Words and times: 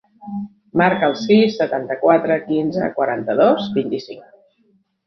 Marca 0.81 1.09
el 1.09 1.13
sis, 1.25 1.53
setanta-quatre, 1.59 2.41
quinze, 2.49 2.91
quaranta-dos, 2.99 3.71
vint-i-cinc. 3.79 4.31